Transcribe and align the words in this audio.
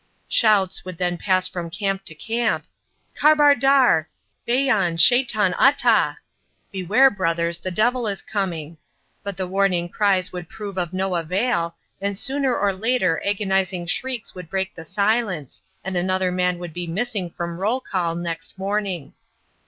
Shouts 0.27 0.83
would 0.83 0.97
then 0.97 1.19
pass 1.19 1.47
from 1.47 1.69
camp 1.69 2.05
to 2.05 2.15
camp, 2.15 2.65
"Khabar 3.15 3.53
dar, 3.53 4.09
bhaieon, 4.47 4.99
shaitan 4.99 5.53
ata" 5.59 6.17
("Beware, 6.71 7.11
brothers, 7.11 7.59
the 7.59 7.69
devil 7.69 8.07
is 8.07 8.23
coming"), 8.23 8.79
but 9.21 9.37
the 9.37 9.45
warning 9.45 9.89
cries 9.89 10.33
would 10.33 10.49
prove 10.49 10.79
of 10.79 10.91
no 10.91 11.13
avail, 11.15 11.75
and 12.01 12.17
sooner 12.17 12.57
or 12.57 12.73
later 12.73 13.21
agonising 13.23 13.85
shrieks 13.85 14.33
would 14.33 14.49
break 14.49 14.73
the 14.73 14.85
silence, 14.85 15.61
and 15.83 15.95
another 15.95 16.31
man 16.31 16.57
would 16.57 16.73
be 16.73 16.87
missing 16.87 17.29
from 17.29 17.59
roll 17.59 17.79
call 17.79 18.15
next 18.15 18.57
morning. 18.57 19.13